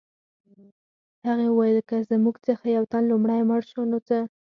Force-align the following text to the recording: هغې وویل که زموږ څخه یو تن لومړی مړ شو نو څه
هغې 1.27 1.47
وویل 1.49 1.79
که 1.89 1.97
زموږ 2.11 2.35
څخه 2.47 2.65
یو 2.67 2.83
تن 2.91 3.03
لومړی 3.11 3.41
مړ 3.49 3.61
شو 3.71 3.81
نو 3.91 3.97
څه 4.07 4.17